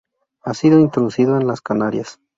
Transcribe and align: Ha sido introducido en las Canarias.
Ha 0.41 0.55
sido 0.55 0.79
introducido 0.79 1.37
en 1.39 1.45
las 1.45 1.61
Canarias. 1.61 2.19